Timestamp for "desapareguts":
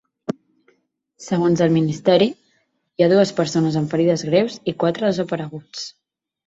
5.15-5.91